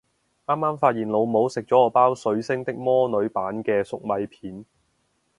[0.47, 4.65] 啱啱發現老母食咗我包水星的魔女版嘅粟米片